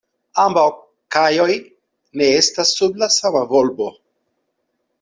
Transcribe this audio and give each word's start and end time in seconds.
Ambaŭ 0.43 0.61
kajoj 1.15 1.57
ne 2.21 2.31
estas 2.39 2.73
sub 2.79 2.99
la 3.03 3.13
sama 3.17 3.45
volbo. 3.53 3.91